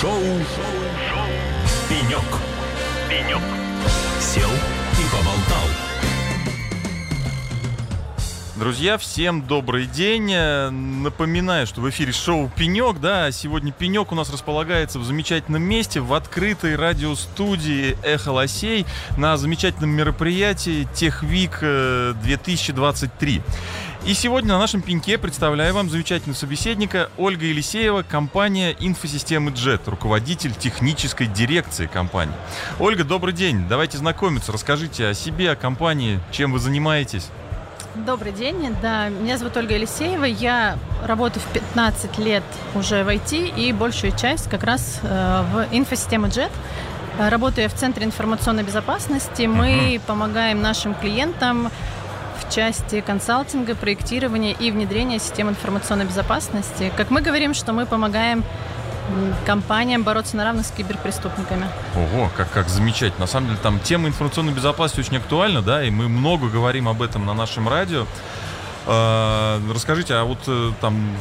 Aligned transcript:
Шоу 0.00 0.12
Пенек. 1.88 2.22
Пенек. 3.08 3.42
Сел 4.20 4.48
и 4.48 5.04
поболтал. 5.10 5.88
Друзья, 8.54 8.96
всем 8.96 9.42
добрый 9.42 9.86
день. 9.86 10.32
Э, 10.32 10.70
Напоминаю, 10.70 11.66
что 11.66 11.80
в 11.80 11.88
эфире 11.90 12.12
шоу 12.12 12.50
«Пенек», 12.56 12.98
да, 13.00 13.30
сегодня 13.30 13.72
«Пенек» 13.72 14.12
у 14.12 14.14
нас 14.14 14.32
располагается 14.32 14.98
в 14.98 15.04
замечательном 15.04 15.62
месте, 15.62 16.00
в 16.00 16.12
открытой 16.12 16.76
радиостудии 16.76 17.96
«Эхо 18.04 18.30
Лосей» 18.30 18.84
на 19.16 19.36
замечательном 19.36 19.90
мероприятии 19.90 20.88
«Техвик 20.94 21.58
э, 21.62 22.14
2023». 22.24 23.42
И 24.06 24.14
сегодня 24.14 24.50
на 24.52 24.58
нашем 24.58 24.80
пеньке 24.80 25.18
представляю 25.18 25.74
вам 25.74 25.90
замечательного 25.90 26.36
собеседника 26.36 27.10
Ольга 27.18 27.44
Елисеева, 27.44 28.02
компания 28.02 28.74
«Инфосистемы 28.78 29.50
Джет», 29.50 29.86
руководитель 29.86 30.54
технической 30.54 31.26
дирекции 31.26 31.86
компании. 31.86 32.34
Ольга, 32.78 33.04
добрый 33.04 33.34
день. 33.34 33.66
Давайте 33.68 33.98
знакомиться. 33.98 34.52
Расскажите 34.52 35.08
о 35.08 35.14
себе, 35.14 35.50
о 35.50 35.56
компании, 35.56 36.20
чем 36.30 36.52
вы 36.52 36.58
занимаетесь. 36.60 37.28
Добрый 38.06 38.32
день, 38.32 38.74
да, 38.80 39.08
меня 39.08 39.36
зовут 39.36 39.56
Ольга 39.56 39.74
Елисеева, 39.74 40.24
я 40.24 40.78
работаю 41.04 41.42
в 41.42 41.52
15 41.52 42.18
лет 42.18 42.44
уже 42.76 43.02
в 43.02 43.08
IT 43.08 43.56
и 43.56 43.72
большую 43.72 44.16
часть 44.16 44.48
как 44.48 44.62
раз 44.62 45.00
э, 45.02 45.44
в 45.52 45.66
инфосистеме 45.72 46.28
JET. 46.28 46.50
Работаю 47.18 47.64
я 47.64 47.68
в 47.68 47.74
Центре 47.74 48.04
информационной 48.04 48.62
безопасности, 48.62 49.42
мы 49.46 50.00
помогаем 50.06 50.62
нашим 50.62 50.94
клиентам 50.94 51.72
в 52.48 52.54
части 52.54 53.00
консалтинга, 53.00 53.74
проектирования 53.74 54.52
и 54.52 54.70
внедрения 54.70 55.18
систем 55.18 55.48
информационной 55.48 56.06
безопасности. 56.06 56.92
Как 56.96 57.10
мы 57.10 57.20
говорим, 57.20 57.52
что 57.54 57.72
мы 57.72 57.84
помогаем 57.86 58.42
компаниям 59.46 60.02
бороться 60.02 60.36
на 60.36 60.44
равных 60.44 60.66
с 60.66 60.70
киберпреступниками. 60.70 61.66
Ого, 61.96 62.30
как, 62.36 62.50
как 62.50 62.68
замечательно. 62.68 63.20
На 63.20 63.26
самом 63.26 63.48
деле, 63.48 63.58
там 63.62 63.80
тема 63.80 64.08
информационной 64.08 64.52
безопасности 64.52 65.00
очень 65.00 65.16
актуальна, 65.16 65.62
да, 65.62 65.82
и 65.82 65.90
мы 65.90 66.08
много 66.08 66.48
говорим 66.48 66.88
об 66.88 67.00
этом 67.00 67.24
на 67.24 67.32
нашем 67.32 67.68
радио. 67.68 68.06
А, 68.86 69.60
расскажите, 69.72 70.14
а 70.14 70.24
вот 70.24 70.38
э, 70.46 70.72
там 70.80 71.16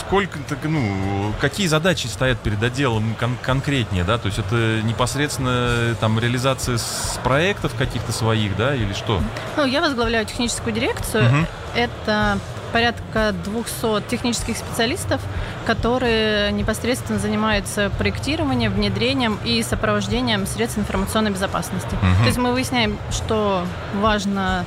сколько, 0.00 0.38
так, 0.48 0.58
ну, 0.64 1.32
какие 1.40 1.66
задачи 1.66 2.06
стоят 2.06 2.38
перед 2.38 2.62
отделом 2.62 3.14
кон- 3.18 3.36
конкретнее, 3.42 4.04
да? 4.04 4.18
То 4.18 4.26
есть 4.26 4.38
это 4.38 4.80
непосредственно 4.82 5.94
там 6.00 6.18
реализация 6.18 6.78
с 6.78 7.18
проектов 7.22 7.74
каких-то 7.74 8.12
своих, 8.12 8.56
да, 8.56 8.74
или 8.74 8.92
что? 8.92 9.20
Ну, 9.56 9.64
я 9.64 9.80
возглавляю 9.80 10.26
техническую 10.26 10.72
дирекцию. 10.72 11.24
Мгм. 11.24 11.46
Это 11.74 12.38
порядка 12.72 13.32
200 13.44 14.02
технических 14.08 14.56
специалистов, 14.56 15.20
которые 15.64 16.50
непосредственно 16.52 17.18
занимаются 17.18 17.90
проектированием, 17.98 18.72
внедрением 18.72 19.38
и 19.44 19.62
сопровождением 19.62 20.46
средств 20.46 20.78
информационной 20.78 21.30
безопасности. 21.30 21.94
Мгм. 22.00 22.16
То 22.18 22.26
есть 22.26 22.38
мы 22.38 22.52
выясняем, 22.52 22.98
что 23.12 23.64
важно 24.00 24.64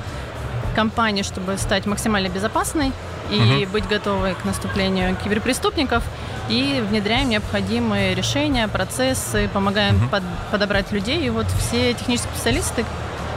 компании, 0.75 1.23
чтобы 1.23 1.58
стать 1.58 1.86
максимально 1.86 2.30
безопасной 2.30 2.92
и 3.31 3.39
Мгм. 3.39 3.72
быть 3.72 3.88
готовой 3.88 4.36
к 4.36 4.45
наступлению 4.45 5.16
киберпреступников. 5.23 6.03
И 6.50 6.83
внедряем 6.89 7.30
необходимые 7.30 8.16
решения, 8.16 8.67
процессы, 8.67 9.50
помогаем 9.53 9.97
Мгм. 9.97 10.09
под- 10.09 10.23
подобрать 10.52 10.92
людей. 10.92 11.25
И 11.25 11.30
вот 11.30 11.45
все 11.59 11.94
технические 11.94 12.31
специалисты, 12.34 12.86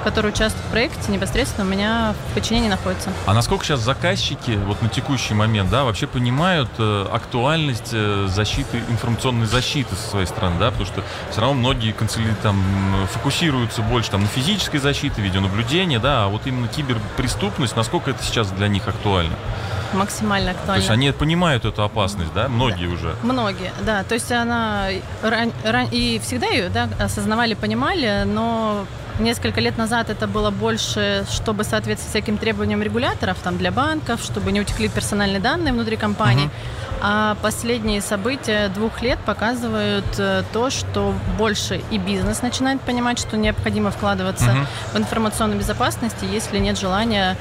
которые 0.05 0.33
участвуют 0.33 0.65
в 0.67 0.71
проекте, 0.71 1.13
непосредственно 1.13 1.67
у 1.67 1.71
меня 1.71 2.15
в 2.31 2.35
подчинении 2.35 2.69
находятся. 2.71 3.11
А 3.27 3.35
насколько 3.35 3.65
сейчас 3.67 3.81
заказчики 3.81 4.53
вот 4.65 4.81
на 4.81 4.89
текущий 4.89 5.35
момент, 5.35 5.69
да, 5.71 5.83
вообще 5.85 6.07
понимают 6.07 6.71
э, 6.79 7.07
актуальность 7.13 7.91
э, 7.93 8.27
защиты, 8.31 8.81
информационной 8.89 9.47
защиты 9.47 9.95
со 9.97 10.09
своей 10.11 10.27
стороны, 10.27 10.55
да, 10.59 10.71
потому 10.71 10.87
что 10.87 11.03
все 11.33 11.41
равно 11.43 11.55
многие 11.55 11.93
канцелярии 11.93 12.35
там 12.43 12.63
фокусируются 13.13 13.83
больше 13.83 14.11
там 14.13 14.23
на 14.23 14.29
физической 14.29 14.79
защите, 14.79 15.21
видеонаблюдение, 15.21 15.99
да, 15.99 16.25
а 16.25 16.29
вот 16.29 16.47
именно 16.47 16.69
киберпреступность, 16.69 17.77
насколько 17.77 18.11
это 18.13 18.23
сейчас 18.23 18.51
для 18.53 18.69
них 18.69 18.89
актуально? 18.89 19.35
Максимально 19.93 20.53
То 20.53 20.59
актуально. 20.61 20.81
есть 20.81 20.91
они 20.91 21.11
понимают 21.13 21.65
эту 21.65 21.83
опасность, 21.83 22.33
да, 22.35 22.49
многие 22.49 22.87
уже. 22.87 23.15
Многие, 23.23 23.73
да. 23.85 24.03
То 24.05 24.15
есть 24.15 24.31
она 24.33 24.87
ран- 25.23 25.53
ран- 25.65 25.89
и 25.91 26.21
всегда 26.23 26.47
ее 26.47 26.69
да, 26.69 26.89
осознавали, 26.99 27.55
понимали, 27.55 28.23
но 28.27 28.85
несколько 29.19 29.61
лет 29.61 29.77
назад 29.79 30.09
это 30.09 30.27
было 30.27 30.51
больше, 30.51 31.25
чтобы 31.31 31.65
соответствовать 31.65 32.11
всяким 32.11 32.39
требованиям 32.39 32.83
регуляторов, 32.83 33.37
там 33.43 33.59
для 33.59 33.71
банков, 33.71 34.23
чтобы 34.23 34.53
не 34.53 34.61
утекли 34.61 34.89
персональные 34.89 35.41
данные 35.41 35.73
внутри 35.73 35.97
компании. 35.97 36.45
Мгм. 36.45 36.53
А 37.03 37.35
последние 37.43 38.01
события 38.03 38.69
двух 38.69 39.01
лет 39.03 39.19
показывают 39.21 40.05
э, 40.19 40.43
то, 40.53 40.69
что 40.71 41.15
больше 41.39 41.81
и 41.91 41.97
бизнес 41.99 42.43
начинает 42.43 42.81
понимать, 42.83 43.19
что 43.19 43.37
необходимо 43.39 43.91
вкладываться 43.91 44.45
Мгм. 44.53 44.67
в 44.93 44.97
информационную 44.99 45.59
безопасность, 45.59 46.17
если 46.23 46.59
нет 46.59 46.79
желания 46.79 47.37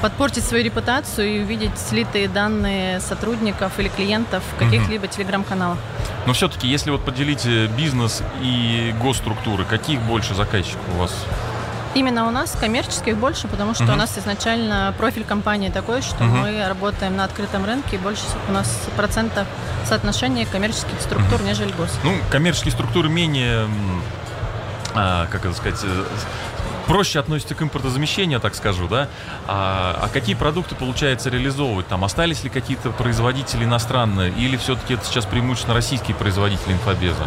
подпортить 0.00 0.44
свою 0.44 0.64
репутацию 0.64 1.36
и 1.36 1.40
увидеть 1.40 1.78
слитые 1.78 2.28
данные 2.28 3.00
сотрудников 3.00 3.78
или 3.78 3.88
клиентов 3.88 4.42
в 4.54 4.58
каких-либо 4.58 5.06
телеграм-каналах. 5.08 5.78
Но 6.26 6.32
все-таки, 6.32 6.66
если 6.68 6.90
вот 6.90 7.04
поделить 7.04 7.44
э, 7.44 7.66
бизнес 7.66 8.22
и 8.40 8.94
госструктуры, 9.02 9.64
каких 9.64 10.00
больше 10.00 10.34
заказчиков 10.34 10.80
у 10.96 11.00
вас? 11.00 11.12
Именно 11.94 12.26
у 12.26 12.30
нас 12.30 12.56
коммерческих 12.58 13.16
больше, 13.16 13.46
потому 13.46 13.74
что 13.74 13.84
Мгм. 13.84 13.92
у 13.92 13.96
нас 13.96 14.18
изначально 14.18 14.92
профиль 14.98 15.24
компании 15.24 15.68
такой, 15.70 16.02
что 16.02 16.24
Мгм. 16.24 16.38
мы 16.40 16.66
работаем 16.66 17.16
на 17.16 17.24
открытом 17.24 17.64
рынке, 17.64 17.96
и 17.96 17.98
больше 17.98 18.22
у 18.48 18.52
нас 18.52 18.68
процентов 18.96 19.46
соотношения 19.86 20.46
коммерческих 20.46 21.00
структур, 21.00 21.40
нежели 21.42 21.70
гос. 21.72 21.90
Ну, 22.02 22.14
коммерческие 22.30 22.72
структуры 22.72 23.08
менее, 23.08 23.66
а, 24.94 25.26
как 25.30 25.44
это 25.44 25.54
сказать, 25.54 25.80
э, 25.84 26.04
проще 26.86 27.18
относятся 27.20 27.54
к 27.54 27.62
импортозамещению, 27.62 28.40
так 28.40 28.54
скажу, 28.54 28.88
да? 28.88 29.08
А, 29.46 29.98
а 30.02 30.08
какие 30.08 30.34
продукты 30.34 30.74
получается 30.74 31.30
реализовывать? 31.30 31.88
Там 31.88 32.04
остались 32.04 32.44
ли 32.44 32.50
какие-то 32.50 32.90
производители 32.90 33.64
иностранные, 33.64 34.30
или 34.32 34.56
все-таки 34.56 34.94
это 34.94 35.04
сейчас 35.04 35.26
преимущественно 35.26 35.74
российские 35.74 36.16
производители 36.16 36.72
инфобеза? 36.72 37.24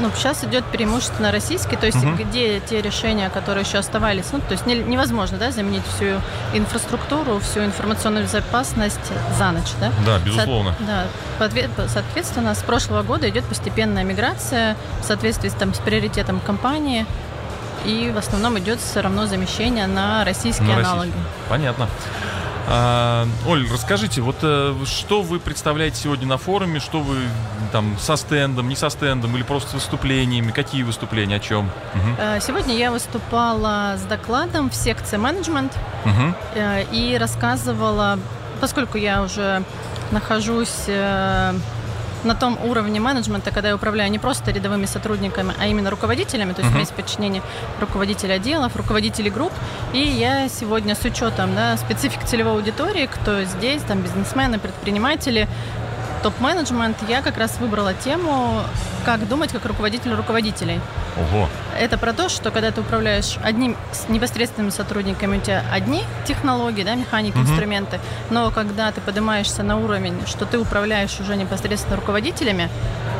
Ну, 0.00 0.10
сейчас 0.14 0.44
идет 0.44 0.64
преимущественно 0.66 1.32
российский, 1.32 1.74
то 1.74 1.86
есть 1.86 1.98
Мгм. 2.04 2.16
где 2.16 2.60
те 2.60 2.80
решения, 2.80 3.30
которые 3.30 3.64
еще 3.64 3.78
оставались, 3.78 4.26
ну, 4.30 4.38
то 4.38 4.52
есть 4.52 4.64
не- 4.64 4.76
невозможно, 4.78 5.38
да, 5.38 5.50
заменить 5.50 5.82
всю 5.96 6.20
инфраструктуру, 6.56 7.40
всю 7.40 7.64
информационную 7.64 8.24
безопасность 8.24 9.00
за 9.36 9.50
ночь, 9.50 9.72
да? 9.80 9.90
Да, 10.06 10.18
безусловно. 10.20 10.74
Со- 10.78 10.84
да, 10.84 11.88
соответственно, 11.88 12.54
с 12.54 12.62
прошлого 12.62 13.02
года 13.02 13.28
идет 13.28 13.44
постепенная 13.44 14.04
миграция 14.04 14.76
в 15.00 15.04
соответствии 15.04 15.48
с, 15.48 15.54
там, 15.54 15.74
с 15.74 15.78
приоритетом 15.78 16.38
компании, 16.40 17.04
и 17.84 18.10
в 18.14 18.18
основном 18.18 18.58
идет 18.58 18.80
все 18.80 19.00
равно 19.00 19.26
замещение 19.26 19.86
на 19.86 20.24
российские 20.24 20.68
На 20.68 20.78
аналоги. 20.78 21.08
российские. 21.08 21.24
Понятно. 21.48 21.88
А, 22.70 23.26
Оль, 23.46 23.66
расскажите, 23.72 24.20
вот 24.20 24.36
э, 24.42 24.74
что 24.84 25.22
вы 25.22 25.40
представляете 25.40 25.96
сегодня 26.02 26.26
на 26.26 26.36
форуме, 26.36 26.80
что 26.80 27.00
вы 27.00 27.16
там 27.72 27.96
со 27.98 28.16
стендом, 28.16 28.68
не 28.68 28.76
со 28.76 28.90
стендом, 28.90 29.34
или 29.36 29.42
просто 29.42 29.70
с 29.70 29.74
выступлениями, 29.74 30.50
какие 30.52 30.82
выступления, 30.82 31.36
о 31.36 31.40
чем? 31.40 31.70
Мгм. 31.94 32.16
Э, 32.18 32.40
Сегодня 32.42 32.76
я 32.76 32.90
выступала 32.90 33.94
с 33.96 34.02
докладом 34.02 34.68
в 34.68 34.74
секции 34.74 35.16
менеджмент 35.16 35.72
э, 36.54 36.84
и 36.92 37.16
рассказывала, 37.18 38.18
поскольку 38.60 38.98
я 38.98 39.22
уже 39.22 39.62
нахожусь 40.10 40.84
на 42.24 42.34
том 42.34 42.58
уровне 42.64 43.00
менеджмента, 43.00 43.50
когда 43.50 43.68
я 43.68 43.74
управляю 43.76 44.10
не 44.10 44.18
просто 44.18 44.50
рядовыми 44.50 44.86
сотрудниками, 44.86 45.54
а 45.58 45.66
именно 45.66 45.90
руководителями, 45.90 46.52
то 46.52 46.60
есть 46.62 46.64
Мгм. 46.64 46.68
у 46.68 46.72
меня 46.74 46.80
есть 46.80 46.92
подчинение 46.94 47.42
руководителей 47.80 48.34
отделов, 48.34 48.74
руководителей 48.76 49.30
групп. 49.30 49.52
И 49.92 50.00
я 50.00 50.48
сегодня 50.48 50.94
с 50.94 51.04
учетом 51.04 51.54
да, 51.54 51.76
специфик 51.76 52.24
целевой 52.24 52.52
аудитории, 52.54 53.06
кто 53.06 53.44
здесь, 53.44 53.82
там 53.82 54.00
бизнесмены, 54.02 54.58
предприниматели, 54.58 55.48
топ-менеджмент, 56.22 56.96
я 57.08 57.22
как 57.22 57.38
раз 57.38 57.58
выбрала 57.60 57.94
тему, 57.94 58.60
как 59.04 59.26
думать 59.28 59.52
как 59.52 59.64
руководитель 59.64 60.12
руководителей. 60.14 60.80
Ого. 61.16 61.48
Это 61.78 61.98
про 61.98 62.12
то, 62.12 62.28
что 62.28 62.50
когда 62.50 62.70
ты 62.70 62.80
управляешь 62.80 63.38
одним 63.42 63.76
с 63.92 64.08
непосредственными 64.08 64.70
сотрудниками, 64.70 65.38
у 65.38 65.40
тебя 65.40 65.62
одни 65.72 66.04
технологии, 66.26 66.82
да, 66.84 66.94
механики, 66.94 67.36
Мгм. 67.36 67.50
инструменты, 67.50 68.00
но 68.30 68.50
когда 68.50 68.90
ты 68.92 69.00
поднимаешься 69.00 69.62
на 69.62 69.76
уровень, 69.78 70.14
что 70.26 70.44
ты 70.44 70.58
управляешь 70.58 71.18
уже 71.20 71.36
непосредственно 71.36 71.96
руководителями, 71.96 72.68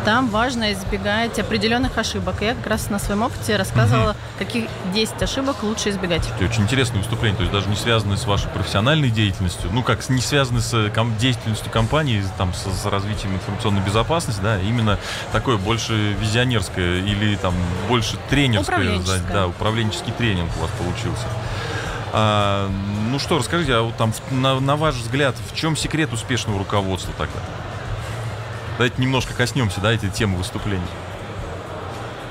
там 0.09 0.31
важно 0.31 0.73
избегать 0.73 1.39
определенных 1.39 1.99
ошибок. 1.99 2.37
Я 2.41 2.55
как 2.55 2.67
раз 2.67 2.89
на 2.89 2.99
своем 2.99 3.25
опыте 3.25 3.57
рассказывала, 3.57 4.17
каких 4.39 4.65
10 4.95 5.23
ошибок 5.23 5.63
лучше 5.63 5.91
избегать. 5.91 6.25
Слушайте, 6.25 6.47
Очень 6.47 6.63
интересное 6.63 6.99
выступление, 7.01 7.37
то 7.37 7.43
есть 7.43 7.53
даже 7.53 7.69
не 7.69 7.77
связанное 7.77 8.17
с 8.17 8.25
вашей 8.25 8.49
профессиональной 8.49 9.11
деятельностью, 9.11 9.69
ну 9.71 9.83
как 9.83 10.09
не 10.09 10.23
связанное 10.23 10.63
с 10.63 10.73
э, 10.73 10.91
деятельностью 11.21 11.71
компании, 11.71 12.25
там 12.39 12.55
с, 12.55 12.65
с 12.65 12.87
развитием 12.87 13.35
информационной 13.35 13.83
безопасности, 13.83 14.41
да, 14.41 14.59
именно 14.59 14.99
такое 15.31 15.59
больше 15.59 16.15
визионерское 16.19 17.01
или 17.01 17.37
там 17.37 17.53
больше 17.87 18.17
тренерское, 18.31 19.21
да, 19.31 19.47
управленческий 19.47 20.15
тренинг 20.17 20.49
у 20.57 20.61
вас 20.63 20.71
получился. 20.71 21.27
А, 22.15 22.71
ну 23.11 23.19
что, 23.19 23.37
расскажите, 23.37 23.75
а 23.75 23.83
вот 23.83 23.97
там 23.99 24.15
на, 24.31 24.59
на 24.59 24.77
ваш 24.77 24.95
взгляд, 24.95 25.37
в 25.53 25.55
чем 25.55 25.77
секрет 25.77 26.15
успешного 26.15 26.59
руководства 26.59 27.13
тогда? 27.19 27.41
Давайте 28.79 29.03
немножко 29.03 29.35
коснемся, 29.35 29.81
да, 29.81 29.93
этой 29.93 30.09
темы 30.09 30.39
выступлений. 30.39 30.81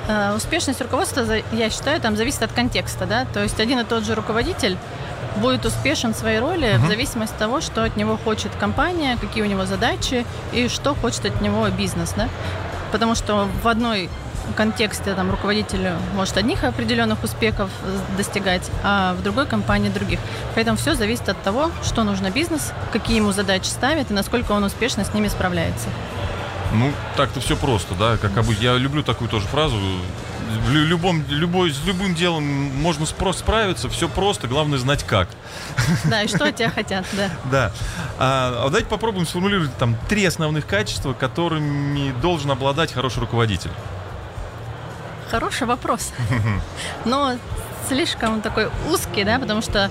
Э, 0.07 0.33
успешность 0.33 0.81
руководства, 0.81 1.25
я 1.51 1.69
считаю, 1.69 1.99
там 1.99 2.15
зависит 2.15 2.41
от 2.41 2.53
контекста, 2.53 3.05
да, 3.05 3.25
то 3.25 3.43
есть 3.43 3.59
один 3.59 3.79
и 3.79 3.83
тот 3.83 4.05
же 4.05 4.15
руководитель 4.15 4.77
будет 5.41 5.65
успешен 5.65 6.13
в 6.13 6.17
своей 6.17 6.39
роли 6.39 6.69
uh-huh. 6.69 6.85
в 6.85 6.87
зависимости 6.87 7.33
от 7.33 7.39
того, 7.39 7.59
что 7.59 7.83
от 7.83 7.97
него 7.97 8.17
хочет 8.17 8.55
компания, 8.55 9.17
какие 9.19 9.43
у 9.43 9.45
него 9.45 9.65
задачи 9.65 10.25
и 10.53 10.69
что 10.69 10.95
хочет 10.95 11.25
от 11.25 11.41
него 11.41 11.67
бизнес, 11.67 12.13
да. 12.15 12.29
Потому 12.93 13.13
что 13.13 13.49
в 13.61 13.67
одной 13.67 14.09
контексте 14.55 15.13
там 15.13 15.29
руководитель 15.29 15.91
может 16.15 16.37
одних 16.37 16.63
определенных 16.63 17.21
успехов 17.23 17.69
достигать, 18.15 18.71
а 18.83 19.13
в 19.15 19.21
другой 19.21 19.45
компании 19.45 19.89
других. 19.89 20.19
Поэтому 20.55 20.77
все 20.77 20.95
зависит 20.95 21.27
от 21.27 21.41
того, 21.43 21.69
что 21.83 22.03
нужно 22.03 22.31
бизнес, 22.31 22.71
какие 22.93 23.17
ему 23.17 23.33
задачи 23.33 23.67
ставят 23.67 24.09
и 24.09 24.13
насколько 24.13 24.53
он 24.53 24.63
успешно 24.63 25.03
с 25.03 25.13
ними 25.13 25.27
справляется. 25.27 25.89
Ну, 26.73 26.91
так-то 27.15 27.39
все 27.39 27.55
просто, 27.55 27.95
да, 27.95 28.17
как 28.17 28.37
обычно. 28.37 28.63
Я 28.63 28.77
люблю 28.77 29.03
такую 29.03 29.29
тоже 29.29 29.47
фразу. 29.47 29.77
В 30.65 30.71
любом, 30.71 31.23
любой, 31.29 31.71
с 31.71 31.83
любым 31.85 32.15
делом 32.15 32.43
можно 32.43 33.05
справиться, 33.05 33.89
все 33.89 34.07
просто, 34.07 34.47
главное 34.47 34.77
знать 34.77 35.03
как. 35.03 35.27
Да, 36.05 36.23
и 36.23 36.27
что 36.27 36.45
от 36.45 36.55
тебя 36.55 36.69
хотят, 36.69 37.05
да. 37.13 37.29
Да. 37.51 37.71
А, 38.17 38.63
а 38.65 38.65
давайте 38.65 38.87
попробуем 38.87 39.25
сформулировать 39.27 39.75
там 39.77 39.97
три 40.07 40.25
основных 40.25 40.65
качества, 40.65 41.13
которыми 41.13 42.13
должен 42.21 42.51
обладать 42.51 42.93
хороший 42.93 43.19
руководитель. 43.19 43.71
Хороший 45.29 45.67
вопрос. 45.67 46.13
Но 47.05 47.35
слишком 47.87 48.41
такой 48.41 48.69
узкий, 48.89 49.23
да, 49.23 49.39
потому 49.39 49.61
что 49.61 49.89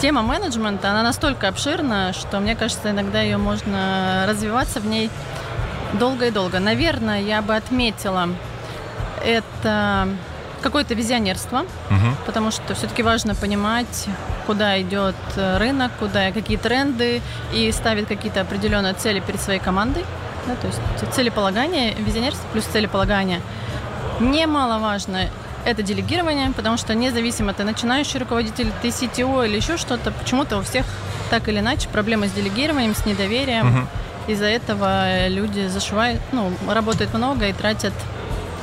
тема 0.00 0.22
менеджмента, 0.22 0.90
она 0.90 1.02
настолько 1.02 1.48
обширна, 1.48 2.12
что, 2.12 2.40
мне 2.40 2.56
кажется, 2.56 2.90
иногда 2.90 3.20
ее 3.20 3.36
можно 3.36 4.24
развиваться 4.28 4.80
в 4.80 4.86
ней 4.86 5.10
долго 5.94 6.26
и 6.26 6.30
долго. 6.30 6.58
Наверное, 6.58 7.20
я 7.20 7.42
бы 7.42 7.54
отметила 7.54 8.28
это 9.24 10.08
какое-то 10.62 10.94
визионерство, 10.94 11.60
угу. 11.90 12.16
потому 12.24 12.50
что 12.50 12.74
все-таки 12.74 13.02
важно 13.02 13.34
понимать, 13.34 14.06
куда 14.46 14.80
идет 14.80 15.16
рынок, 15.36 15.92
куда 15.98 16.30
какие 16.30 16.56
тренды 16.56 17.20
и 17.52 17.70
ставить 17.72 18.06
какие-то 18.06 18.40
определенные 18.40 18.94
цели 18.94 19.20
перед 19.20 19.40
своей 19.40 19.58
командой. 19.58 20.04
Да, 20.46 20.56
то 20.56 20.66
есть 20.66 21.14
целеполагание, 21.14 21.94
визионерство 21.94 22.46
плюс 22.52 22.64
целеполагание. 22.64 23.40
Немаловажно 24.20 25.28
это 25.64 25.82
делегирование, 25.82 26.50
потому 26.50 26.76
что 26.76 26.94
независимо, 26.94 27.54
ты 27.54 27.64
начинающий 27.64 28.18
руководитель, 28.18 28.72
ты 28.82 28.88
CTO 28.88 29.46
или 29.46 29.56
еще 29.56 29.76
что-то, 29.76 30.10
почему-то 30.10 30.58
у 30.58 30.62
всех 30.62 30.84
так 31.30 31.48
или 31.48 31.60
иначе 31.60 31.88
проблемы 31.88 32.28
с 32.28 32.32
делегированием, 32.32 32.94
с 32.94 33.06
недоверием. 33.06 33.78
Угу. 33.78 33.88
Из-за 34.28 34.46
этого 34.46 35.28
люди 35.28 35.66
зашивают, 35.66 36.20
ну, 36.32 36.52
работают 36.68 37.12
много 37.14 37.48
и 37.48 37.52
тратят 37.52 37.92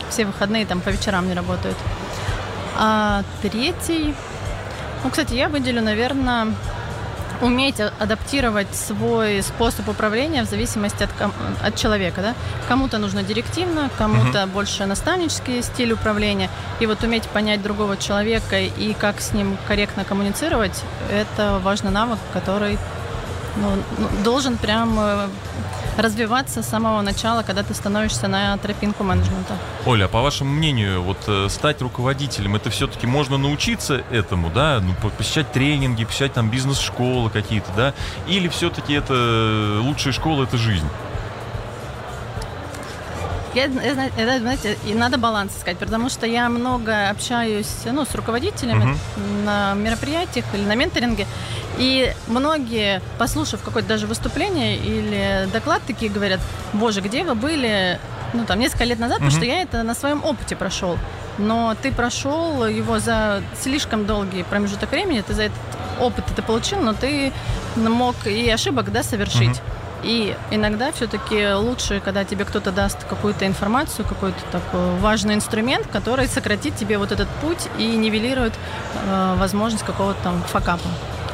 все 0.10 0.26
выходные, 0.26 0.66
там 0.66 0.82
по 0.82 0.90
вечерам 0.90 1.28
не 1.28 1.34
работают. 1.34 1.78
А 2.78 3.24
третий, 3.42 4.16
ну, 5.04 5.10
кстати, 5.10 5.34
я 5.34 5.50
выделю, 5.50 5.82
наверное, 5.82 6.48
уметь 7.42 7.80
адаптировать 7.80 8.74
свой 8.76 9.42
способ 9.42 9.88
управления 9.88 10.44
в 10.44 10.50
зависимости 10.50 11.04
от, 11.04 11.10
от 11.62 11.76
человека. 11.76 12.22
Да? 12.22 12.36
Кому-то 12.68 12.98
нужно 12.98 13.24
директивно, 13.24 13.90
кому-то 13.98 14.44
угу. 14.44 14.52
больше 14.52 14.86
наставнический 14.86 15.62
стиль 15.62 15.94
управления. 15.94 16.50
И 16.80 16.86
вот 16.86 17.04
уметь 17.04 17.24
понять 17.24 17.62
другого 17.62 17.98
человека 17.98 18.60
и 18.60 18.94
как 18.94 19.22
с 19.22 19.34
ним 19.34 19.58
корректно 19.68 20.04
коммуницировать, 20.04 20.84
это 21.12 21.60
важный 21.64 21.92
навык, 21.92 22.20
который 22.34 22.78
ну, 23.58 23.72
ну 23.98 24.24
должен 24.24 24.58
прям 24.58 25.00
э, 25.00 25.28
развиваться 25.98 26.62
с 26.62 26.68
самого 26.68 27.02
начала, 27.02 27.44
когда 27.44 27.64
ты 27.64 27.74
становишься 27.74 28.28
на 28.28 28.58
тропинку 28.58 29.04
менеджмента. 29.04 29.58
Оля, 29.86 30.06
а 30.06 30.08
по 30.08 30.22
вашему 30.22 30.52
мнению, 30.52 31.02
вот 31.02 31.18
э, 31.28 31.48
стать 31.50 31.82
руководителем, 31.82 32.56
это 32.56 32.70
все-таки 32.70 33.08
можно 33.08 33.38
научиться 33.38 34.04
этому, 34.12 34.50
да, 34.50 34.82
ну, 34.82 34.94
посещать 35.12 35.52
тренинги, 35.52 36.06
посещать 36.06 36.34
там 36.34 36.50
бизнес-школы 36.50 37.30
какие-то, 37.30 37.72
да, 37.76 37.94
или 38.28 38.48
все-таки 38.48 38.94
это 38.94 39.14
э, 39.14 39.80
лучшая 39.82 40.14
школа, 40.14 40.44
это 40.44 40.58
жизнь? 40.58 40.88
Я, 43.56 43.66
я, 43.66 44.40
знаете, 44.40 44.78
и 44.86 44.94
надо 44.94 45.18
баланс 45.18 45.58
искать, 45.58 45.78
потому 45.78 46.10
что 46.10 46.28
я 46.28 46.50
много 46.50 47.10
общаюсь 47.10 47.68
ну, 47.86 48.06
с 48.06 48.14
руководителями 48.14 48.84
uh-huh. 48.84 49.44
на 49.44 49.74
мероприятиях 49.74 50.46
или 50.54 50.64
на 50.64 50.76
менторинге, 50.76 51.26
и 51.80 52.14
многие, 52.28 53.02
послушав 53.18 53.64
какое-то 53.64 53.88
даже 53.88 54.06
выступление 54.06 54.76
или 54.76 55.48
доклад, 55.52 55.82
такие 55.88 56.12
говорят, 56.12 56.42
боже, 56.74 57.00
где 57.00 57.24
вы 57.24 57.36
были 57.36 57.98
ну, 58.34 58.46
там, 58.46 58.60
несколько 58.60 58.84
лет 58.84 59.00
назад, 59.00 59.20
uh-huh. 59.20 59.26
потому 59.26 59.32
что 59.32 59.46
я 59.46 59.62
это 59.62 59.82
на 59.84 59.96
своем 59.96 60.24
опыте 60.24 60.58
прошел. 60.58 60.98
Но 61.38 61.76
ты 61.82 61.94
прошел 61.94 62.68
его 62.68 63.00
за 63.00 63.42
слишком 63.60 64.06
долгий 64.06 64.44
промежуток 64.44 64.92
времени, 64.92 65.22
ты 65.22 65.34
за 65.34 65.44
этот 65.44 65.58
опыт 66.02 66.26
это 66.30 66.42
получил, 66.42 66.82
но 66.82 66.94
ты 66.94 67.32
мог 67.78 68.16
и 68.28 68.50
ошибок 68.50 68.92
да, 68.92 69.02
совершить. 69.02 69.58
Uh-huh. 69.58 69.80
И 70.04 70.36
иногда 70.52 70.92
все-таки 70.92 71.54
лучше, 71.54 72.02
когда 72.04 72.26
тебе 72.26 72.44
кто-то 72.44 72.72
даст 72.72 73.06
какую-то 73.06 73.48
информацию, 73.48 74.06
какой-то 74.06 74.40
такой 74.52 74.98
важный 75.00 75.34
инструмент, 75.34 75.88
который 75.88 76.28
сократит 76.28 76.76
тебе 76.76 76.98
вот 76.98 77.14
этот 77.14 77.30
путь 77.42 77.68
и 77.78 77.96
нивелирует 77.96 78.54
э, 79.06 79.36
возможность 79.38 79.84
какого-то 79.86 80.22
там 80.24 80.42
факапа. 80.44 80.88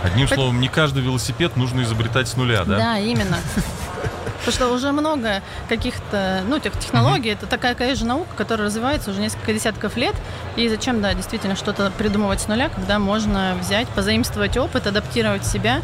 Одним 0.06 0.28
Поэтому... 0.28 0.42
словом, 0.42 0.62
не 0.62 0.68
каждый 0.68 1.04
велосипед 1.04 1.58
нужно 1.58 1.82
изобретать 1.82 2.28
с 2.28 2.38
нуля, 2.38 2.64
да? 2.64 2.78
Да, 2.78 3.00
именно. 3.00 3.38
Потому 4.46 4.54
что 4.54 4.74
уже 4.74 4.92
много 4.92 5.42
каких-то, 5.68 6.44
ну, 6.48 6.60
тех 6.60 6.78
технологий, 6.78 7.30
это 7.30 7.48
такая, 7.48 7.74
конечно, 7.74 8.06
наука, 8.06 8.30
которая 8.36 8.68
развивается 8.68 9.10
уже 9.10 9.20
несколько 9.20 9.52
десятков 9.54 9.98
лет. 9.98 10.14
И 10.56 10.70
зачем, 10.70 11.02
да, 11.02 11.16
действительно 11.16 11.56
что-то 11.56 11.92
придумывать 11.98 12.42
с 12.42 12.48
нуля, 12.48 12.70
когда 12.70 13.00
можно 13.00 13.58
взять, 13.60 13.88
позаимствовать 13.88 14.56
опыт, 14.56 14.86
адаптировать 14.86 15.48
себя 15.48 15.82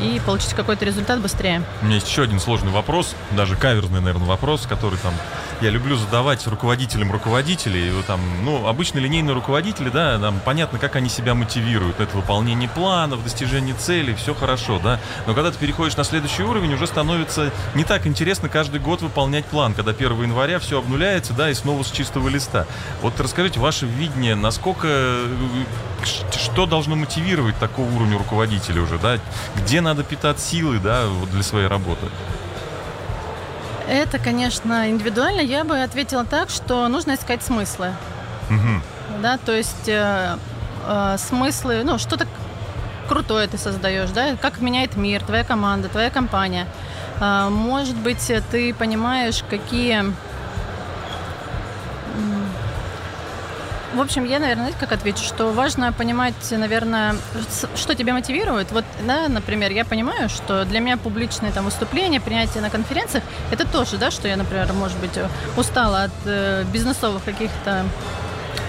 и 0.00 0.20
получить 0.24 0.54
какой-то 0.54 0.84
результат 0.84 1.20
быстрее. 1.20 1.62
У 1.82 1.86
меня 1.86 1.96
есть 1.96 2.08
еще 2.08 2.22
один 2.22 2.40
сложный 2.40 2.72
вопрос, 2.72 3.14
даже 3.32 3.56
каверзный, 3.56 4.00
наверное, 4.00 4.26
вопрос, 4.26 4.66
который 4.66 4.98
там 4.98 5.14
я 5.60 5.70
люблю 5.70 5.96
задавать 5.96 6.46
руководителям 6.46 7.12
руководителей. 7.12 7.92
Там, 8.06 8.20
ну, 8.42 8.66
обычно 8.66 8.98
линейные 8.98 9.34
руководители, 9.34 9.88
да, 9.88 10.18
нам 10.18 10.40
понятно, 10.44 10.78
как 10.78 10.96
они 10.96 11.08
себя 11.08 11.34
мотивируют. 11.34 12.00
Это 12.00 12.16
выполнение 12.16 12.68
планов, 12.68 13.22
достижение 13.22 13.74
целей, 13.74 14.14
все 14.14 14.34
хорошо, 14.34 14.80
да. 14.82 15.00
Но 15.26 15.34
когда 15.34 15.50
ты 15.50 15.58
переходишь 15.58 15.96
на 15.96 16.04
следующий 16.04 16.42
уровень, 16.42 16.74
уже 16.74 16.86
становится 16.86 17.52
не 17.74 17.84
так 17.84 18.06
интересно 18.06 18.48
каждый 18.48 18.80
год 18.80 19.00
выполнять 19.00 19.44
план, 19.46 19.74
когда 19.74 19.92
1 19.92 20.22
января 20.22 20.58
все 20.58 20.78
обнуляется, 20.78 21.32
да, 21.32 21.50
и 21.50 21.54
снова 21.54 21.82
с 21.82 21.90
чистого 21.90 22.28
листа. 22.28 22.66
Вот 23.00 23.18
расскажите 23.20 23.60
ваше 23.60 23.86
видение, 23.86 24.34
насколько, 24.34 25.18
что 26.32 26.66
должно 26.66 26.96
мотивировать 26.96 27.56
такого 27.58 27.90
уровня 27.94 28.18
руководителя 28.18 28.82
уже, 28.82 28.98
да, 28.98 29.18
где 29.56 29.80
надо 29.84 30.02
питать 30.02 30.40
силы, 30.40 30.78
да, 30.78 31.06
вот 31.06 31.30
для 31.30 31.42
своей 31.42 31.68
работы? 31.68 32.06
Это, 33.88 34.18
конечно, 34.18 34.90
индивидуально. 34.90 35.40
Я 35.40 35.64
бы 35.64 35.80
ответила 35.82 36.24
так, 36.24 36.50
что 36.50 36.88
нужно 36.88 37.14
искать 37.14 37.42
смыслы. 37.42 37.92
Угу. 38.50 39.20
Да, 39.22 39.38
то 39.38 39.52
есть 39.52 39.88
э, 39.88 40.36
э, 40.86 41.16
смыслы, 41.18 41.82
ну, 41.84 41.98
что-то 41.98 42.26
крутое 43.08 43.46
ты 43.46 43.58
создаешь, 43.58 44.10
да, 44.10 44.36
как 44.36 44.60
меняет 44.60 44.96
мир, 44.96 45.22
твоя 45.22 45.44
команда, 45.44 45.88
твоя 45.88 46.10
компания. 46.10 46.66
Э, 47.20 47.48
может 47.50 47.96
быть, 47.96 48.32
ты 48.50 48.74
понимаешь, 48.74 49.44
какие 49.48 50.04
В 53.94 54.00
общем, 54.00 54.24
я, 54.24 54.40
наверное, 54.40 54.64
знаете, 54.64 54.78
как 54.80 54.90
отвечу, 54.90 55.22
что 55.22 55.52
важно 55.52 55.92
понимать, 55.92 56.34
наверное, 56.50 57.14
что 57.76 57.94
тебя 57.94 58.12
мотивирует. 58.12 58.72
Вот, 58.72 58.84
да, 59.06 59.28
например, 59.28 59.70
я 59.70 59.84
понимаю, 59.84 60.28
что 60.28 60.64
для 60.64 60.80
меня 60.80 60.96
публичные 60.96 61.52
там 61.52 61.64
выступления, 61.64 62.20
принятие 62.20 62.60
на 62.60 62.70
конференциях, 62.70 63.22
это 63.52 63.64
тоже, 63.66 63.96
да, 63.96 64.10
что 64.10 64.26
я, 64.26 64.36
например, 64.36 64.72
может 64.72 64.98
быть, 64.98 65.16
устала 65.56 66.04
от 66.04 66.12
э, 66.26 66.64
бизнесовых 66.72 67.22
каких-то 67.22 67.84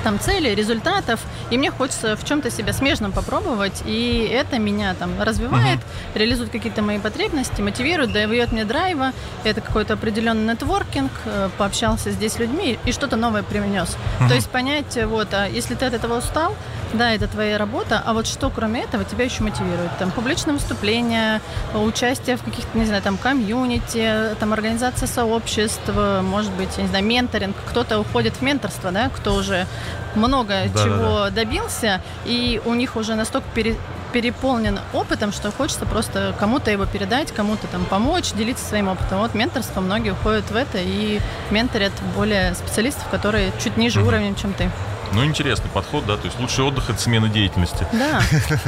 там 0.06 0.20
цели, 0.20 0.50
результатов, 0.50 1.20
и 1.50 1.58
мне 1.58 1.72
хочется 1.72 2.16
в 2.16 2.24
чем-то 2.24 2.52
себя 2.52 2.74
смежным 2.74 3.12
попробовать, 3.12 3.82
и 3.86 4.30
это 4.32 4.60
меня 4.60 4.94
там 4.94 5.20
развивает, 5.20 5.80
uh-huh. 5.80 6.20
реализует 6.20 6.52
какие-то 6.52 6.84
мои 6.84 7.00
потребности, 7.00 7.60
мотивирует, 7.62 8.12
дает 8.12 8.52
мне 8.52 8.66
драйва, 8.66 9.14
это 9.44 9.62
какой-то 9.62 9.94
определенный 9.94 10.54
нетворкинг, 10.54 11.12
э, 11.26 11.50
пообщался 11.58 12.12
здесь 12.12 12.34
с 12.34 12.40
людьми 12.40 12.78
и 12.86 12.92
что-то 12.92 13.16
новое 13.16 13.42
принес. 13.42 13.98
Uh-huh. 14.20 14.28
То 14.28 14.36
есть 14.36 14.48
понять, 14.50 14.96
вот, 15.06 15.34
а 15.34 15.48
если 15.48 15.74
ты 15.74 15.86
от 15.86 15.96
этого 15.96 16.20
устал, 16.20 16.56
да, 16.96 17.14
это 17.14 17.28
твоя 17.28 17.58
работа, 17.58 18.02
а 18.04 18.14
вот 18.14 18.28
что 18.28 18.50
кроме 18.50 18.84
этого 18.84 19.04
тебя 19.04 19.26
еще 19.26 19.44
мотивирует? 19.44 19.98
Там 19.98 20.12
публичное 20.12 20.54
выступление, 20.54 21.42
участие 21.74 22.38
в 22.38 22.44
каких-то, 22.44 22.78
не 22.78 22.86
знаю, 22.86 23.02
там 23.02 23.18
комьюнити, 23.18 24.36
там 24.40 24.54
организация 24.54 25.08
сообществ, 25.08 25.90
может 26.22 26.52
быть, 26.54 26.70
я 26.78 26.84
не 26.84 26.90
знаю, 26.90 27.04
менторинг, 27.06 27.56
кто-то 27.70 28.00
уходит 28.00 28.36
в 28.36 28.42
менторство, 28.42 28.92
да, 28.92 29.10
кто 29.10 29.36
уже 29.36 29.68
много 30.16 30.54
да, 30.74 30.84
чего 30.84 30.98
да, 30.98 31.24
да. 31.26 31.30
добился, 31.32 32.02
и 32.26 32.62
у 32.66 32.74
них 32.74 32.96
уже 32.96 33.16
настолько 33.16 33.48
пере, 33.54 33.76
переполнен 34.14 34.80
опытом, 34.94 35.34
что 35.34 35.52
хочется 35.52 35.86
просто 35.86 36.34
кому-то 36.40 36.72
его 36.72 36.86
передать, 36.86 37.34
кому-то 37.34 37.68
там 37.68 37.84
помочь, 37.86 38.32
делиться 38.32 38.66
своим 38.66 38.88
опытом. 38.88 39.20
Вот 39.20 39.34
менторство, 39.34 39.82
многие 39.82 40.12
уходят 40.12 40.50
в 40.50 40.56
это 40.56 40.78
и 40.78 41.20
менторят 41.52 41.92
более 42.16 42.56
специалистов, 42.56 43.06
которые 43.10 43.52
чуть 43.62 43.76
ниже 43.76 44.00
mm-hmm. 44.00 44.08
уровнем, 44.08 44.36
чем 44.36 44.54
ты. 44.54 44.70
Ну, 45.14 45.24
интересный 45.24 45.70
подход, 45.70 46.06
да, 46.06 46.18
то 46.18 46.26
есть 46.26 46.40
лучший 46.40 46.64
отдых– 46.66 46.90
это 46.90 47.00
смена 47.00 47.30
деятельности. 47.30 47.88
Да. 47.94 48.22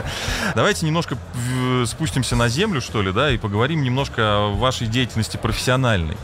Давайте 0.55 0.85
немножко 0.85 1.17
спустимся 1.85 2.35
на 2.35 2.47
землю, 2.47 2.81
что 2.81 3.01
ли, 3.01 3.11
да, 3.11 3.31
и 3.31 3.37
поговорим 3.37 3.83
немножко 3.83 4.21
о 4.21 4.55
вашей 4.55 4.87
деятельности 4.87 5.37
профессиональной. 5.37 6.17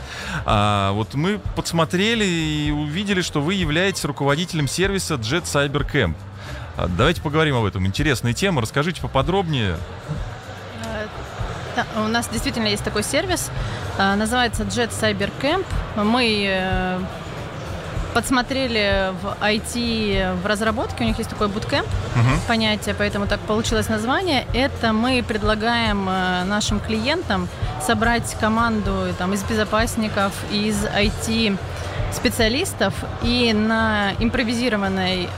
А, 0.46 0.92
вот 0.92 1.14
мы 1.14 1.40
подсмотрели 1.56 2.24
и 2.24 2.70
увидели, 2.70 3.20
что 3.20 3.40
вы 3.40 3.54
являетесь 3.54 4.04
руководителем 4.04 4.68
сервиса 4.68 5.14
Jet 5.14 5.44
Cyber 5.44 5.86
Camp. 5.90 6.14
А, 6.76 6.88
давайте 6.88 7.20
поговорим 7.20 7.56
об 7.56 7.64
этом. 7.64 7.86
Интересная 7.86 8.32
тема, 8.32 8.62
расскажите 8.62 9.00
поподробнее. 9.00 9.76
Э, 11.76 12.04
у 12.04 12.08
нас 12.08 12.28
действительно 12.28 12.66
есть 12.66 12.84
такой 12.84 13.02
сервис, 13.02 13.50
э, 13.98 14.14
называется 14.14 14.64
Jet 14.64 14.90
Cyber 14.90 15.30
Camp. 15.40 15.66
Мы 15.96 16.46
э, 16.48 16.98
подсмотрели 18.14 19.12
в 19.20 19.36
IT, 19.42 20.40
в 20.42 20.46
разработке, 20.46 21.04
у 21.04 21.06
них 21.06 21.18
есть 21.18 21.30
такой 21.30 21.48
bootcamp 21.48 21.84
uh-huh. 21.84 22.46
понятие, 22.46 22.94
поэтому 22.96 23.26
так 23.26 23.40
получилось 23.40 23.88
название. 23.88 24.46
Это 24.54 24.92
мы 24.92 25.22
предлагаем 25.26 26.08
э, 26.08 26.44
нашим 26.44 26.80
клиентам 26.80 27.48
собрать 27.82 28.36
команду 28.40 29.12
там, 29.18 29.34
из 29.34 29.42
безопасников, 29.42 30.32
из 30.50 30.84
IT 30.84 31.58
специалистов 32.12 32.94
и 33.22 33.52
на 33.52 34.12
импровизированной 34.20 35.28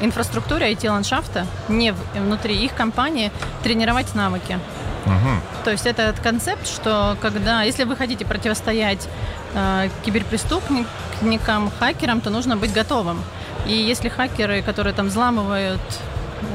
инфраструктуре 0.00 0.72
IT-ландшафта, 0.72 1.46
не 1.68 1.92
внутри 2.14 2.56
их 2.56 2.74
компании, 2.74 3.32
тренировать 3.62 4.14
навыки. 4.14 4.58
Угу. 5.06 5.64
То 5.64 5.70
есть 5.70 5.86
это 5.86 6.14
концепт, 6.22 6.66
что 6.66 7.16
когда, 7.20 7.62
если 7.62 7.84
вы 7.84 7.96
хотите 7.96 8.24
противостоять 8.24 9.08
э, 9.54 9.88
киберпреступникам, 10.04 11.70
хакерам, 11.78 12.20
то 12.20 12.30
нужно 12.30 12.56
быть 12.56 12.72
готовым. 12.72 13.22
И 13.66 13.72
если 13.72 14.08
хакеры, 14.08 14.62
которые 14.62 14.94
там 14.94 15.08
взламывают 15.08 15.80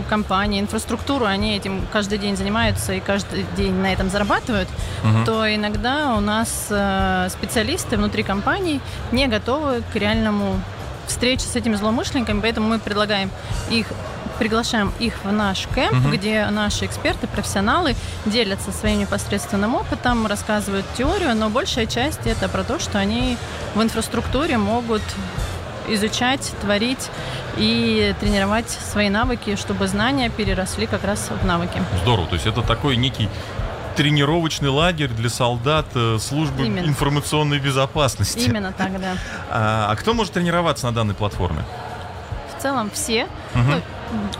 компании, 0.10 0.60
инфраструктуру, 0.62 1.26
они 1.26 1.56
этим 1.56 1.86
каждый 1.92 2.18
день 2.18 2.38
занимаются 2.38 2.94
и 2.94 3.00
каждый 3.00 3.46
день 3.58 3.74
на 3.74 3.92
этом 3.92 4.10
зарабатывают, 4.10 4.70
угу. 5.04 5.26
то 5.26 5.56
иногда 5.56 6.16
у 6.16 6.20
нас 6.20 6.68
э, 6.70 7.28
специалисты 7.30 7.98
внутри 7.98 8.24
компаний 8.24 8.80
не 9.12 9.28
готовы 9.28 9.84
к 9.92 9.96
реальному 9.96 10.60
встрече 11.08 11.46
с 11.46 11.56
этими 11.56 11.76
злоумышленниками, 11.76 12.40
поэтому 12.40 12.70
мы 12.70 12.80
предлагаем 12.80 13.30
их 13.70 13.88
приглашаем 14.44 14.92
их 15.00 15.24
в 15.24 15.32
наш 15.32 15.70
кемп, 15.74 16.06
угу. 16.06 16.16
где 16.16 16.46
наши 16.48 16.86
эксперты, 16.86 17.28
профессионалы 17.28 17.96
делятся 18.26 18.74
своим 18.74 19.00
непосредственным 19.00 19.74
опытом, 19.74 20.28
рассказывают 20.28 20.86
теорию, 20.98 21.34
но 21.34 21.50
большая 21.50 21.86
часть 21.86 22.28
это 22.28 22.50
про 22.50 22.66
то, 22.66 22.78
что 22.78 23.00
они 23.00 23.38
в 23.74 23.82
инфраструктуре 23.82 24.58
могут 24.58 25.02
изучать, 25.88 26.52
творить 26.60 27.10
и 27.56 28.14
тренировать 28.20 28.70
свои 28.70 29.08
навыки, 29.08 29.56
чтобы 29.56 29.88
знания 29.88 30.30
переросли 30.30 30.88
как 30.88 31.06
раз 31.06 31.30
в 31.30 31.46
навыки. 31.46 31.82
Здорово, 32.02 32.28
то 32.28 32.36
есть 32.36 32.46
это 32.46 32.64
такой 32.64 32.98
некий 32.98 33.30
тренировочный 33.96 34.70
лагерь 34.70 35.12
для 35.12 35.30
солдат 35.30 35.86
э, 35.96 36.18
службы 36.20 36.66
Именно. 36.66 36.88
информационной 36.88 37.60
безопасности. 37.60 38.40
Именно 38.40 38.74
так, 38.74 39.00
да. 39.00 39.14
А, 39.50 39.88
а 39.90 39.96
кто 39.96 40.14
может 40.14 40.34
тренироваться 40.34 40.88
на 40.88 40.94
данной 40.94 41.14
платформе? 41.14 41.64
В 42.58 42.62
целом 42.62 42.92
все. 42.94 43.28
Угу. 43.56 43.64
Ну, 43.70 43.82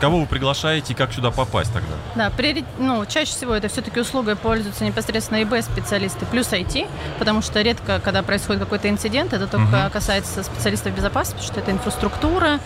Кого 0.00 0.20
вы 0.20 0.26
приглашаете 0.26 0.92
и 0.92 0.96
как 0.96 1.12
сюда 1.12 1.30
попасть 1.30 1.72
тогда? 1.72 1.94
Да, 2.14 2.30
при, 2.30 2.64
ну, 2.78 3.04
чаще 3.06 3.32
всего 3.32 3.54
это 3.54 3.68
все-таки 3.68 4.00
услугой 4.00 4.36
пользуются 4.36 4.84
непосредственно 4.84 5.42
ИБ-специалисты 5.42 6.26
плюс 6.26 6.52
IT, 6.52 6.86
потому 7.18 7.42
что 7.42 7.60
редко, 7.62 8.00
когда 8.00 8.22
происходит 8.22 8.62
какой-то 8.62 8.88
инцидент, 8.88 9.32
это 9.32 9.46
только 9.46 9.84
угу. 9.84 9.92
касается 9.92 10.42
специалистов 10.42 10.94
безопасности, 10.94 11.38
потому 11.38 11.52
что 11.52 11.60
это 11.60 11.70
инфраструктура, 11.72 12.60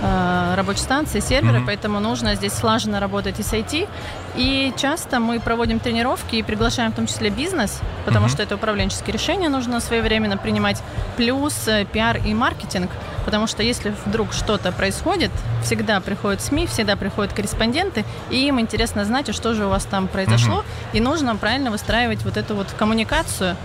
э, 0.00 0.54
рабочей 0.56 0.80
станции, 0.80 1.20
серверы, 1.20 1.58
mm 1.58 1.66
поэтому 1.66 2.00
нужно 2.00 2.34
здесь 2.34 2.52
слаженно 2.52 3.00
работать 3.00 3.38
и 3.38 3.42
с 3.42 3.52
IT. 3.52 3.88
И 4.34 4.72
часто 4.76 5.20
мы 5.20 5.40
проводим 5.40 5.78
тренировки 5.78 6.36
и 6.36 6.42
приглашаем 6.42 6.92
в 6.92 6.96
том 6.96 7.06
числе 7.06 7.30
бизнес, 7.30 7.80
потому 8.04 8.26
mm 8.26 8.30
что 8.30 8.42
это 8.42 8.56
управленческие 8.56 9.12
решения 9.12 9.48
нужно 9.48 9.80
своевременно 9.80 10.36
принимать, 10.36 10.82
плюс 11.16 11.68
э, 11.68 11.84
пиар 11.84 12.18
и 12.18 12.34
маркетинг– 12.34 12.90
Потому 13.24 13.46
что 13.46 13.62
если 13.62 13.94
вдруг 14.04 14.32
что-то 14.32 14.72
происходит, 14.72 15.30
всегда 15.62 16.00
приходят 16.00 16.40
СМИ, 16.40 16.66
всегда 16.66 16.96
приходят 16.96 17.32
корреспонденты, 17.32 18.04
и 18.30 18.46
им 18.46 18.60
интересно 18.60 19.04
знать, 19.04 19.34
что 19.34 19.54
же 19.54 19.66
у 19.66 19.68
вас 19.68 19.84
там 19.84 20.08
произошло. 20.08 20.56
Угу. 20.56 20.64
И 20.94 21.00
нужно 21.00 21.36
правильно 21.36 21.70
выстраивать 21.70 22.24
вот 22.24 22.36
эту 22.36 22.54
вот 22.54 22.68
коммуникацию, 22.76 23.56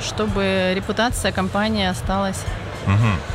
чтобы 0.00 0.72
репутация 0.74 1.32
компании 1.32 1.86
осталась. 1.86 2.40
Угу. 2.86 3.32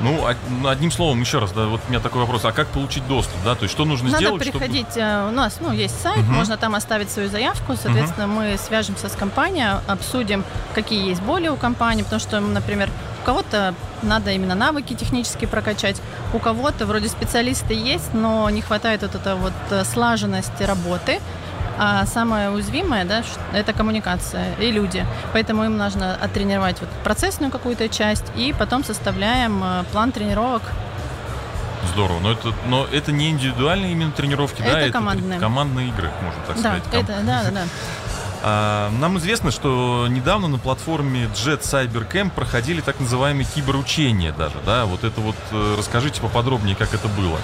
Ну, 0.00 0.26
одним 0.68 0.90
словом, 0.90 1.20
еще 1.20 1.38
раз, 1.38 1.52
да, 1.52 1.66
вот 1.66 1.80
у 1.86 1.90
меня 1.90 2.00
такой 2.00 2.20
вопрос, 2.20 2.44
а 2.44 2.52
как 2.52 2.68
получить 2.68 3.06
доступ, 3.08 3.36
да, 3.44 3.54
то 3.54 3.62
есть 3.62 3.72
что 3.72 3.86
нужно 3.86 4.10
Надо 4.10 4.18
сделать, 4.18 4.42
приходить, 4.42 4.90
чтобы... 4.90 5.00
Э, 5.00 5.28
у 5.28 5.30
нас, 5.30 5.56
ну, 5.60 5.72
есть 5.72 5.98
сайт, 6.02 6.18
угу. 6.18 6.32
можно 6.32 6.58
там 6.58 6.74
оставить 6.74 7.10
свою 7.10 7.30
заявку, 7.30 7.76
соответственно, 7.80 8.26
угу. 8.26 8.34
мы 8.34 8.58
свяжемся 8.58 9.08
с 9.08 9.12
компанией, 9.12 9.80
обсудим, 9.86 10.44
какие 10.74 11.08
есть 11.08 11.22
боли 11.22 11.48
у 11.48 11.56
компании, 11.56 12.02
потому 12.02 12.20
что, 12.20 12.40
например, 12.40 12.90
кого-то 13.26 13.74
надо 14.02 14.30
именно 14.30 14.54
навыки 14.54 14.94
технически 14.94 15.46
прокачать, 15.46 16.00
у 16.32 16.38
кого-то 16.38 16.86
вроде 16.86 17.08
специалисты 17.08 17.74
есть, 17.74 18.14
но 18.14 18.48
не 18.50 18.62
хватает 18.62 19.02
вот 19.02 19.16
этой 19.16 19.34
вот 19.34 19.52
э, 19.70 19.84
слаженности 19.84 20.62
работы, 20.62 21.20
а 21.76 22.06
самое 22.06 22.50
уязвимое, 22.50 23.04
да, 23.04 23.24
это 23.52 23.72
коммуникация 23.72 24.54
и 24.60 24.70
люди. 24.70 25.04
Поэтому 25.32 25.64
им 25.64 25.76
нужно 25.76 26.14
оттренировать 26.14 26.80
вот 26.80 26.88
процессную 27.02 27.50
какую-то 27.50 27.88
часть, 27.88 28.24
и 28.36 28.54
потом 28.56 28.84
составляем 28.84 29.62
э, 29.62 29.84
план 29.90 30.12
тренировок 30.12 30.62
Здорово, 31.92 32.20
но 32.20 32.32
это, 32.32 32.52
но 32.66 32.86
это 32.92 33.12
не 33.12 33.30
индивидуальные 33.30 33.92
именно 33.92 34.10
тренировки, 34.10 34.60
это 34.62 34.86
да? 34.86 34.90
Командные. 34.90 35.38
Это 35.38 35.40
командные 35.40 35.88
игры, 35.88 36.10
можно 36.22 36.42
так 36.46 36.56
да, 36.56 36.62
сказать. 36.62 36.82
Это, 36.92 37.22
да, 37.22 37.42
да, 37.44 37.50
да. 37.50 37.62
А, 38.48 38.90
нам 39.00 39.18
известно, 39.18 39.50
что 39.50 40.06
недавно 40.08 40.46
на 40.46 40.58
платформе 40.58 41.24
Jet 41.34 41.62
Cyber 41.62 42.08
Camp 42.08 42.30
проходили 42.30 42.80
так 42.80 43.00
называемые 43.00 43.44
киберучения 43.44 44.30
даже, 44.30 44.54
да? 44.64 44.84
Вот 44.86 45.02
это 45.02 45.20
вот 45.20 45.34
э, 45.50 45.74
расскажите 45.76 46.20
поподробнее, 46.20 46.76
как 46.76 46.94
это 46.94 47.08
было. 47.08 47.40